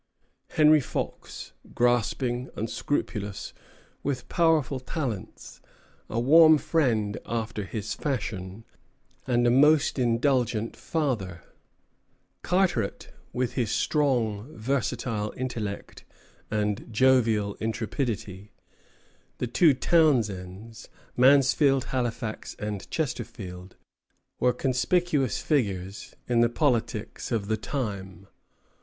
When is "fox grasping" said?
0.81-2.49